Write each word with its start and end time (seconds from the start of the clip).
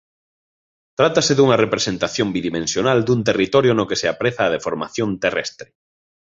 Trátase 0.99 1.33
dunha 1.35 1.59
representación 1.63 2.27
bidimensional 2.35 2.97
dun 3.07 3.19
territorio 3.29 3.71
no 3.75 3.87
que 3.89 3.99
se 4.01 4.07
aprecia 4.13 4.41
a 4.45 4.53
deformación 4.55 5.09
terrestre. 5.23 5.67